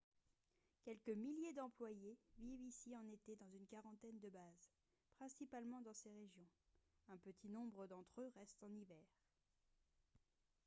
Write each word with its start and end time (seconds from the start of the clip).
quelques 0.81 1.15
milliers 1.15 1.53
d'employés 1.53 2.17
vivent 2.39 2.63
ici 2.63 2.95
en 2.97 3.07
été 3.11 3.35
dans 3.35 3.51
une 3.51 3.67
quarantaine 3.67 4.17
de 4.19 4.31
bases 4.31 4.71
principalement 5.13 5.79
dans 5.81 5.93
ces 5.93 6.09
régions 6.11 6.47
un 7.09 7.17
petit 7.17 7.49
nombre 7.49 7.85
d'entre 7.85 8.21
eux 8.21 8.31
restent 8.35 8.63
en 8.63 8.73
hiver 8.73 9.05